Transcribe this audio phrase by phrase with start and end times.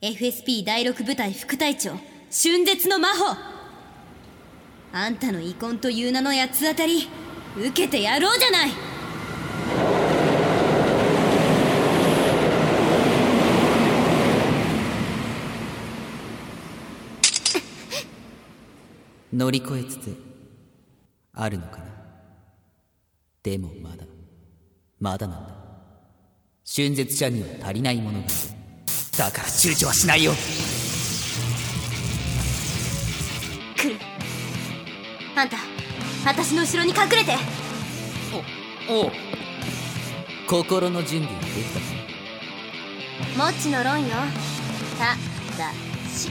[0.00, 1.90] FSP 第6部隊副隊長
[2.30, 3.36] 春絶の真帆。
[4.92, 7.08] あんたの遺恨という名の八つ当たり
[7.56, 8.70] 受けてやろうじゃない。
[19.34, 20.16] 乗り越えつつ
[21.32, 21.86] あるのかな。
[23.42, 24.04] でもまだ
[25.00, 25.56] まだなんだ。
[26.64, 28.34] 春絶者には足りないものがある。
[29.18, 30.32] だから躊躇はしないよ。
[33.76, 33.96] 来る
[35.34, 35.56] あんた
[36.24, 37.36] 私の後ろに隠れて。
[38.88, 39.12] おおう。
[40.46, 41.80] 心の準備はできた
[43.40, 43.50] か？
[43.50, 44.08] もちの論よ。
[44.96, 45.16] た
[45.60, 45.72] だ
[46.08, 46.30] し。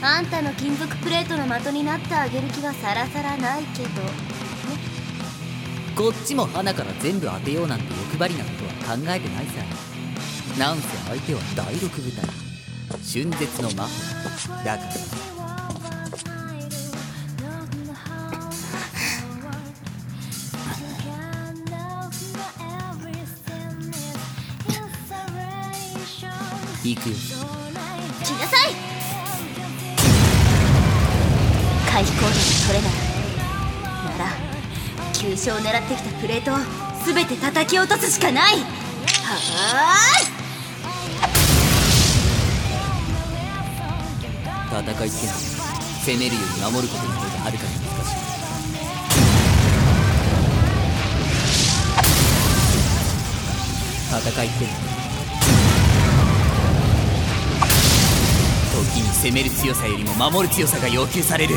[0.00, 3.88] あんたの金属プレートの的になってあげる気はさらさらないけど。
[5.94, 8.50] こっちも花から全部当てようなんて欲張りなこ
[8.84, 9.62] とは考えてないさ
[10.58, 12.24] なんせ相手は第6部隊。
[12.90, 13.90] 春絶の魔法。
[14.64, 14.90] だから。
[26.82, 27.14] 行くよ。
[28.24, 28.74] 来なさい。
[31.88, 32.34] 回避行動が
[32.66, 32.92] 取れない。
[34.18, 34.30] なら
[35.12, 36.56] 急所を狙ってきたプレートを
[37.06, 38.56] 全て叩き落とすしかない。
[38.56, 40.37] はーい。
[44.80, 45.38] 戦いってのは
[46.04, 48.18] 攻めるより守ることの方がはるかに難しい
[54.08, 54.76] 戦いってのは
[58.72, 61.56] 時に攻める強さよりも守る強さが要求される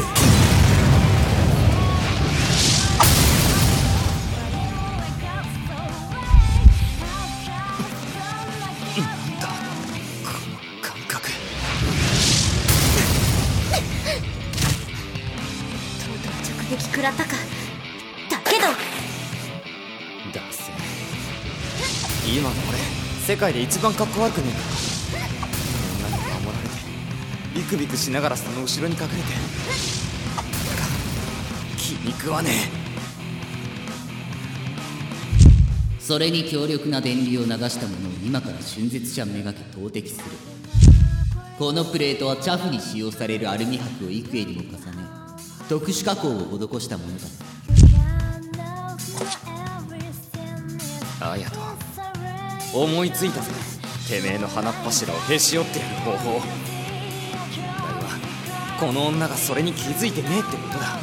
[18.62, 18.68] ど。
[18.68, 20.72] だせ。
[22.32, 22.78] 今の俺
[23.26, 24.60] 世界で一番かっこ悪くねえか。
[25.46, 26.76] こんなに守られて
[27.56, 29.14] ビクビクしながらその後ろに隠れて。
[31.78, 32.70] 気に食わね
[36.00, 40.24] それに強力な電流を流したものを今から春絶者めがけ投擲する。
[41.58, 44.78] このプレートはチャフに使用されるアルミ箔を幾重にも重ね
[45.70, 47.28] 特殊加工を施したものだ。
[47.61, 47.61] え
[51.32, 51.60] アヤト
[52.74, 53.52] 思いついたぜ
[54.10, 56.40] てめえの鼻っ柱をへし折ってやる方法。
[56.40, 56.44] だ
[58.02, 58.10] が
[58.80, 61.00] この女がそれに気づいてねえってことだ。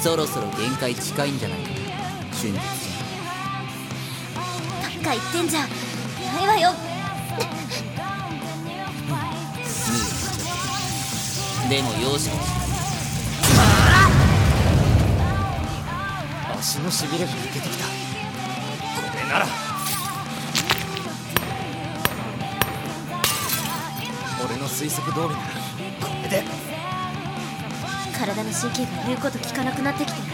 [0.00, 1.70] そろそろ限界近いんじゃないか。
[1.70, 1.76] な
[2.32, 2.60] 春絶者
[4.82, 6.72] ばっか言ってんじゃないわよ。
[11.68, 12.65] でも容赦はし
[16.66, 17.84] 足のしびれが抜けてきた。
[17.84, 17.90] こ
[19.14, 19.46] れなら。
[24.44, 25.38] 俺の推測通りなら。
[26.00, 26.42] これで。
[28.18, 30.26] 体の神経が言うこと聞かなくなってきてる。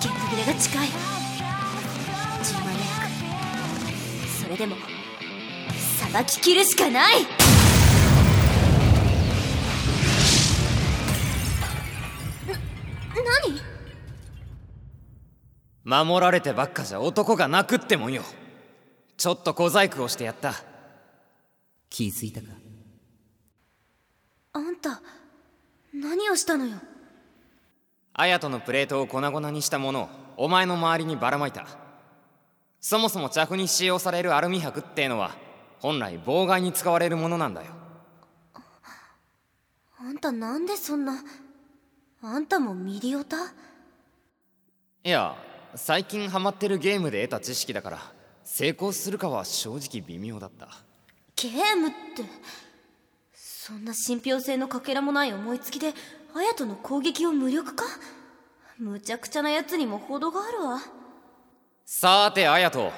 [0.00, 0.86] ゲット切れが近い。
[0.86, 2.78] 10万円
[4.40, 4.76] それでも
[5.98, 7.39] さばききるしかない。
[15.90, 18.22] 守られてばっかじゃ男が泣くってもんよ。
[19.16, 20.54] ちょっと小細工をしてやった。
[21.90, 22.46] 気づいたか？
[24.52, 25.02] あんた
[25.92, 26.76] 何をしたのよ？
[28.14, 31.66] アヤトのプレートを粉々にしたものをお前の周りにばらまいた。
[32.80, 35.32] そもそも着に使用されるアルミ箔ってのは
[35.80, 37.72] 本来妨害に使われるものなんだよ。
[39.98, 41.14] あんたなんでそんな
[42.22, 43.36] あんたもミリオタ？
[45.02, 45.34] いや
[45.74, 47.98] 最近ハマってるゲームで得た知識だから
[48.42, 50.68] 成功するかは正直微妙だった。
[51.36, 52.24] ゲームって
[53.32, 55.94] そんな信憑性のかけらもない思いつきで
[56.34, 57.84] アヤトの攻撃を無力化？
[58.78, 60.80] むちゃくちゃなやつにも程があるわ。
[61.84, 62.92] さてアヤト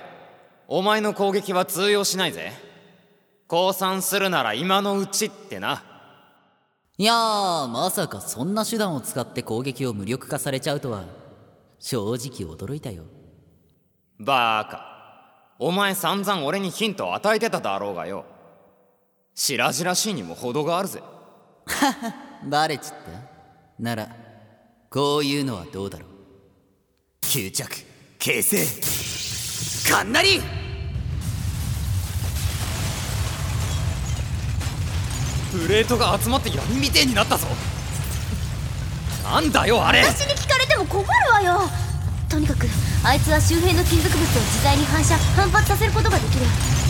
[0.69, 2.53] お前の攻撃は通用しないぜ。
[3.49, 5.85] 降参するなら今のうちってな。
[6.97, 11.05] いやーまさかそんな手段を使って攻撃を無力化されちゃうとは
[11.85, 13.03] 正直驚いたよ。
[14.21, 14.87] バーカ。
[15.59, 18.25] お前散々俺にヒントを与えてただろうがよ。
[19.35, 21.03] 白々しいにも程があるぜ。
[22.49, 22.97] バレちった？
[23.81, 24.09] なら
[24.91, 26.09] こういうのはどうだろう？
[27.27, 27.85] 吸着
[28.21, 30.41] 形成かんなり！
[35.51, 37.49] プレートが集まって闇みてえになったぞ。
[39.25, 40.03] なんだよあれ！
[40.05, 40.85] 私に聞かれても
[43.05, 46.47] あいつは周辺の金属物を自在に反射反発させることができる。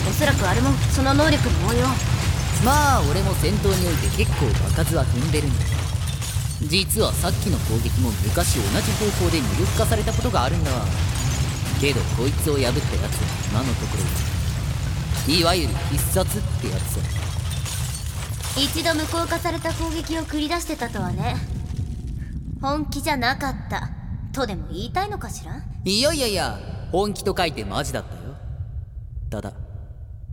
[0.07, 1.87] おそらくあれもその能力の応用
[2.63, 4.45] まあ俺も戦闘において結構
[4.77, 5.65] 場数は踏んでるんだ。
[6.69, 10.71] 実はさっきの攻撃も昔同じ方法で無力化されたことがあるんだ。
[10.71, 10.85] わ
[11.81, 12.81] けどこいつを破ったやつは
[13.49, 16.99] 今のところいわゆる必殺ってやつ。
[18.55, 21.37] 一度無効化された攻撃を繰り出してたとはね。
[22.61, 24.02] 本気じゃなかった。
[24.33, 25.63] とでも言いたいのかしら？
[25.85, 26.59] いやいやいや
[26.91, 28.21] 本気と書いてマジだったよ。
[29.29, 29.53] ただ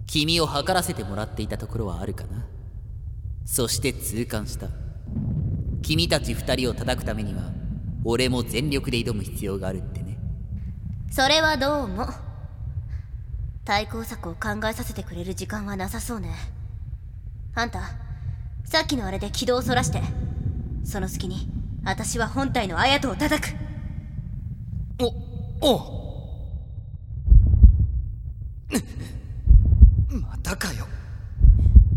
[0.07, 2.45] 君を測らせてもらっていたところはあるかな。
[3.45, 4.69] そして痛感した。
[5.83, 7.43] 君たち二人を叩くためには
[8.05, 10.19] 俺も全力で挑む必要があるってね。
[11.11, 12.09] それはどうも
[13.65, 16.35] 対抗策を考えさせてくれる時間はなさそうね。
[17.55, 17.81] あんた
[18.65, 20.01] さっきのあれで軌道をそらして
[20.85, 21.49] その隙に
[21.85, 23.55] 私は本体のアヤトを叩く
[25.61, 26.01] おお
[30.11, 30.87] またかよ。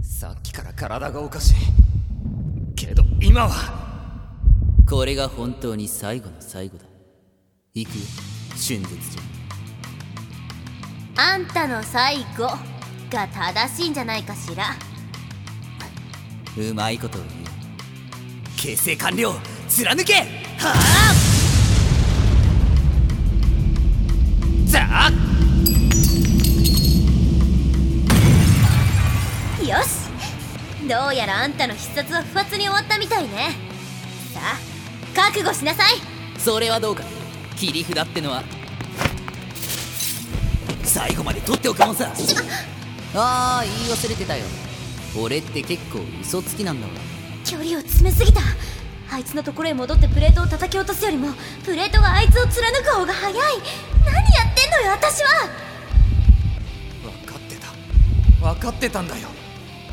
[0.02, 1.56] さっきから体がおかしい。
[2.76, 3.84] けど今は。
[4.90, 6.86] これが本当に最後の最後だ。
[7.74, 8.02] 行くよ。
[8.52, 9.18] 春絶じ
[11.16, 12.48] あんたの最後
[13.10, 14.66] が正しいんじゃないかしら。
[14.66, 14.76] ゃ
[16.58, 17.34] うまいことを言う。
[18.58, 19.34] 形成完了。
[19.68, 20.14] 貫け。
[20.14, 21.23] はあ
[29.64, 30.04] よし。
[30.88, 33.56] どうやらあんたの必殺は不発に終わったみたいね。
[34.34, 34.58] さあ
[35.16, 35.90] 覚悟しなさい。
[36.40, 37.04] それはどうか。
[37.56, 38.44] 切り札ってのは
[40.84, 42.12] 最後まで取っておくもんさ。
[43.16, 44.44] ああ言い忘れてたよ。
[45.18, 46.94] 俺って結構嘘つきなんだわ。
[47.46, 48.42] 距離を詰めすぎた。
[49.12, 51.30] あいつのところへ戻ってプレートを叩き落とすよりも
[51.64, 53.36] プレートがあいつを貫く方が早い。
[54.04, 54.33] 何
[54.74, 55.50] のよ私は。
[57.04, 57.68] 分かってた。
[58.54, 59.30] 分かってたんだよ。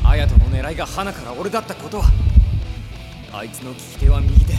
[0.03, 2.05] 隼人の狙いが花から俺だったことは。
[3.33, 4.53] あいつの利き手は右手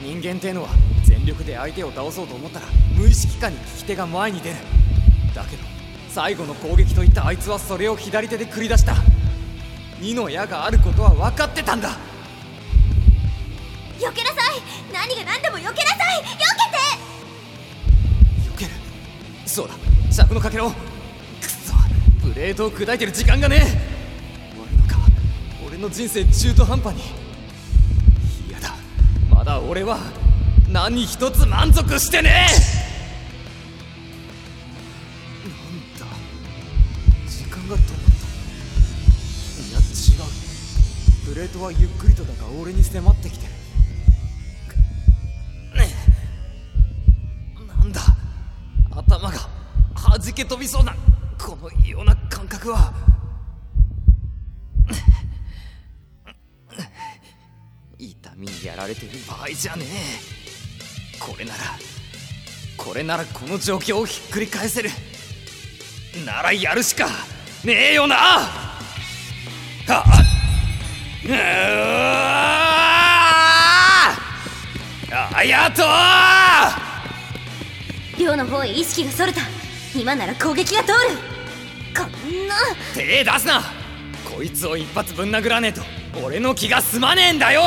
[0.00, 0.70] 人間ってのは
[1.04, 2.66] 全力で相手を倒そうと思ったら
[2.96, 4.56] 無意識下に利き手が前に出る。
[5.34, 5.62] だけど
[6.08, 8.96] 最後の攻撃といったあいつはそれを左手で繰り出した。
[10.00, 11.90] 二の矢があることは分かってたんだ。
[13.98, 14.60] 避けなさい。
[14.92, 16.24] 何が何でも避けなさい。
[16.24, 17.01] 避避ける
[19.52, 19.74] そうだ。
[20.10, 20.74] 尺のかけろく
[21.46, 21.74] そ
[22.26, 23.60] プレートを砕いてる時間がねえ。
[23.60, 24.96] 終わるのか。
[25.68, 27.02] 俺の人生中途半端に。
[28.48, 28.74] 嫌だ。
[29.30, 29.98] まだ俺は
[30.70, 32.52] 何一つ満足してねえ。
[35.50, 36.16] なんだ。
[37.28, 37.92] 時間が止まった。
[39.68, 39.82] いや違
[41.28, 41.34] う。
[41.34, 43.51] プレートはゆっくりとだが俺に迫ってきてる。
[50.18, 50.94] 弾け飛びそうな
[51.38, 52.92] この異様な感覚は。
[57.98, 59.88] 痛みにやられてる場合じゃねえ。
[61.18, 61.58] これなら
[62.76, 64.90] これならこの状況をひっくり返せる。
[66.26, 67.08] ならやるしか
[67.64, 68.16] ねえよな。
[68.16, 68.70] は
[69.86, 70.02] っ
[71.24, 71.32] うー。
[75.34, 75.82] あやと
[78.18, 79.40] 亮の方へ意識がそれた。
[79.94, 80.94] 今なら攻撃が通る。
[81.94, 82.54] こんな。
[82.94, 83.62] 手出すな。
[84.24, 85.82] こいつを一発ぶん殴らねえと
[86.24, 87.62] 俺の気が済まねえんだよ。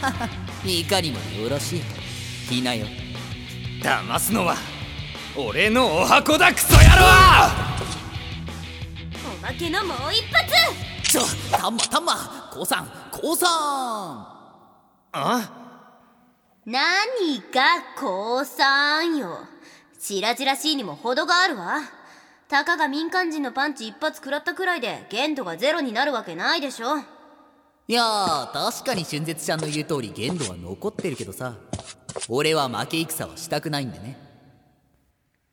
[0.64, 1.82] いかにもよろしい。
[2.48, 2.86] 来なよ。
[3.82, 4.56] 騙すのは
[5.36, 6.84] 俺のお箱だクソ野郎！
[9.38, 10.52] おまけのもう一発！
[11.02, 11.82] ちょたんま。
[11.82, 13.48] たんま降参降参
[15.12, 15.50] あ？
[16.66, 19.38] 何が降参よ
[20.02, 21.82] 白々しいにも程があるわ。
[22.48, 26.96] たかが民間人のパンチ一発食らったくらいで限度がゼロになるわけないでしょ。
[27.86, 31.54] いやー確かに春絶ちゃんの言う通り限度は残ってるけどさ。
[32.30, 34.18] 俺は負け戦はしたくないんでね。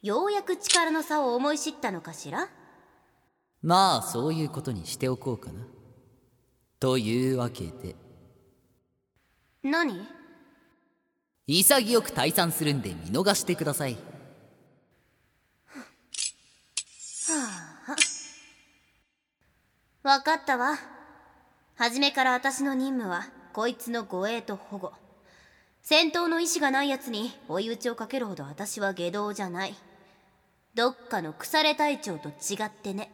[0.01, 2.47] ようやく力の差を思い知ったのかしら？
[3.61, 5.67] まあそういうことにしておこうかな。
[6.79, 7.95] というわけで。
[9.61, 10.07] 何？
[11.47, 13.97] 潔く退散するんで見逃してください
[20.07, 20.75] わかったわ。
[21.75, 24.93] 初めから私の任務はこいつの護衛と保護。
[25.81, 29.75] 戦闘の意志がない奴に追い打ちをかけるほど私は下道じゃない。
[30.75, 33.11] どっかの腐れ隊長と違ってね。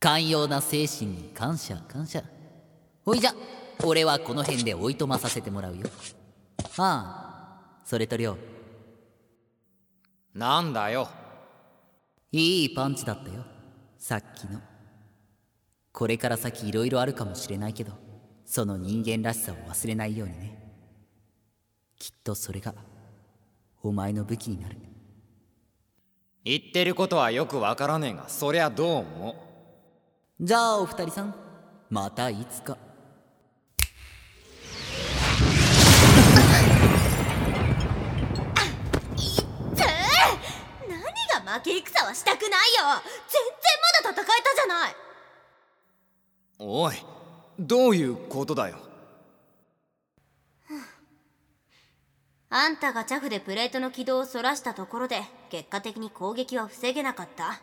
[0.00, 2.24] 寛容な精神に感謝感謝。
[3.04, 3.32] ほいじゃ
[3.84, 5.86] 俺はこの辺でおいとまさせてもらうよ。
[6.76, 8.38] ああそれとりょう。
[10.36, 11.08] なんだよ。
[12.32, 13.44] いいパンチだったよ
[13.96, 14.60] さっきの
[15.96, 17.92] これから先いろいろあるかもしれないけど
[18.44, 20.58] その人間らしさを忘れないようにね。
[21.98, 22.74] きっとそれが
[23.82, 24.76] お前の武器になる。
[26.44, 29.36] 言ってることはよくわからねえがそりゃどうも
[30.38, 31.34] じゃあお二人さん
[31.88, 32.76] またいつか。
[40.86, 41.00] 何
[41.46, 42.56] が負け戦はしたくないよ。
[43.26, 43.40] 全
[44.04, 44.94] 然まだ戦えたじゃない
[46.58, 46.94] おい
[47.58, 48.76] どういうことだよ？
[52.48, 55.20] あんたがチャフでプレートの軌道をそらしたところで
[55.50, 57.60] 結果的に攻撃は防げなかった。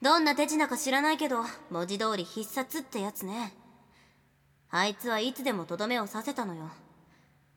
[0.00, 1.38] どんな手品か知らないけど
[1.70, 3.54] 文字通り必殺ってやつね。
[4.70, 6.70] あいつはいつでもとどめを刺せたのよ。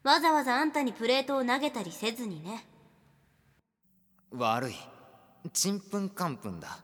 [0.03, 2.65] わざわざあんたにプレートを投げたりせずにね。
[4.31, 4.75] 悪い。
[5.53, 6.79] ちんぷんかんぷんだ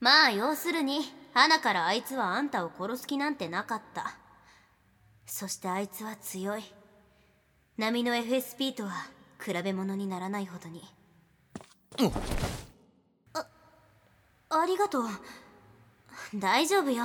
[0.00, 1.00] まあ要するに
[1.32, 4.14] 花からあいつはあんたを殺す気なんてなかった。
[5.26, 6.64] そしてあいつは強い。
[7.76, 8.90] 波の FSP とは
[9.44, 10.82] 比べ物にならないほどに。
[13.34, 13.46] あ
[14.50, 15.04] ありがとう。
[16.34, 17.04] 大丈夫よ。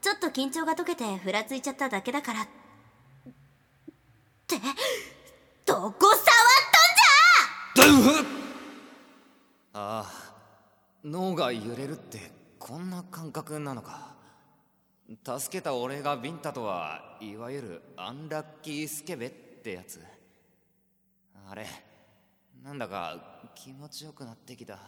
[0.00, 2.42] ちょっと緊張が解けてふらついちゃっただけだから。
[2.42, 2.46] っ
[4.46, 4.56] て
[5.66, 6.16] どこ触っ
[7.76, 9.74] とんじゃ！
[9.74, 10.19] ああ
[11.04, 14.14] 脳が揺れるってこんな感覚なのか。
[15.24, 20.00] 助けた俺がビンタとはいわゆるアンラッキースケベってやつ。
[21.48, 21.66] あれ
[22.62, 24.74] なんだか気持ちよくなってきた。
[24.74, 24.78] は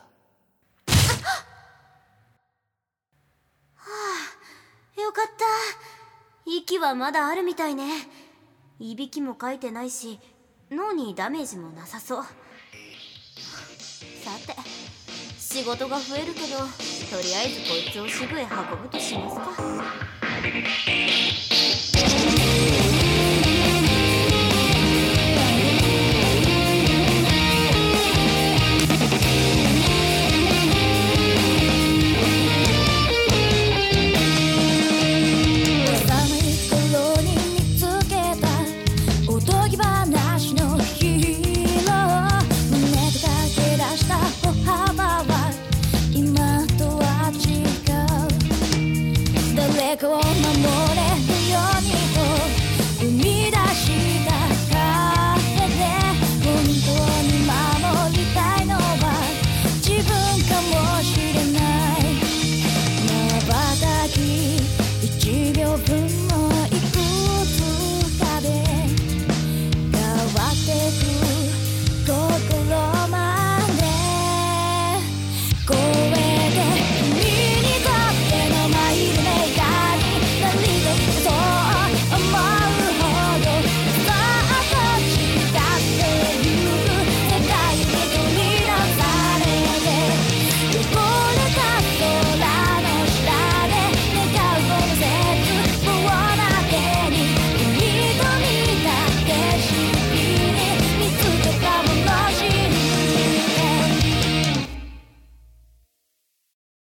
[3.76, 5.44] あよかった。
[6.44, 8.06] 息はまだあるみたいね。
[8.78, 10.20] いびきもかいてないし
[10.70, 12.24] 脳にダメージもなさそう。
[15.52, 18.48] 仕事が増えるけどとりあえずこいつを支部へ運
[18.84, 21.31] ぶとしますか。